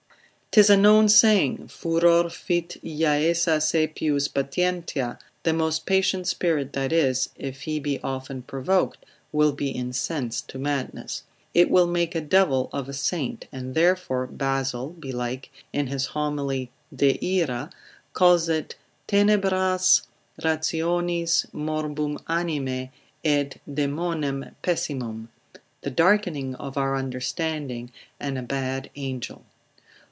'Tis 0.53 0.69
a 0.69 0.75
known 0.75 1.07
saying, 1.07 1.65
Furor 1.69 2.29
fit 2.29 2.75
Iaesa 2.83 3.61
saepius 3.61 4.27
palienlia, 4.27 5.17
the 5.43 5.53
most 5.53 5.85
patient 5.85 6.27
spirit 6.27 6.73
that 6.73 6.91
is, 6.91 7.29
if 7.37 7.61
he 7.61 7.79
be 7.79 8.01
often 8.01 8.41
provoked, 8.41 9.05
will 9.31 9.53
be 9.53 9.69
incensed 9.69 10.49
to 10.49 10.59
madness; 10.59 11.23
it 11.53 11.69
will 11.71 11.87
make 11.87 12.15
a 12.15 12.19
devil 12.19 12.69
of 12.73 12.89
a 12.89 12.93
saint: 12.93 13.47
and 13.53 13.75
therefore 13.75 14.27
Basil 14.27 14.89
(belike) 14.89 15.49
in 15.71 15.87
his 15.87 16.07
Homily 16.07 16.69
de 16.93 17.17
Ira, 17.41 17.69
calls 18.11 18.49
it 18.49 18.75
tenebras 19.07 20.01
rationis, 20.43 21.45
morbum 21.53 22.17
animae, 22.27 22.89
et 23.23 23.55
daemonem 23.69 24.51
pessimum; 24.61 25.29
the 25.83 25.91
darkening 25.91 26.55
of 26.55 26.75
our 26.75 26.97
understanding, 26.97 27.89
and 28.19 28.37
a 28.37 28.41
bad 28.41 28.89
angel. 28.97 29.45